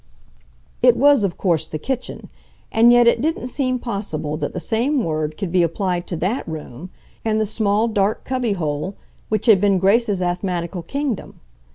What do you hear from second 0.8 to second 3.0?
It was, of course, the kitchen, and